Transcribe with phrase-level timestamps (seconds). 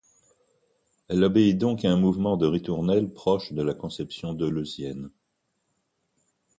[1.09, 5.11] Elle obéit donc à un mouvement de ritournelle proche de la conception deleuzienne.